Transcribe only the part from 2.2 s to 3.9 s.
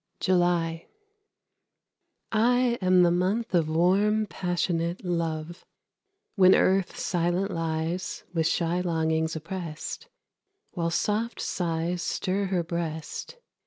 I am the month of